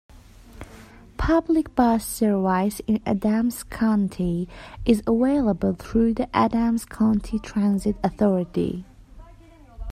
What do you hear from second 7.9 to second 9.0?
Authority.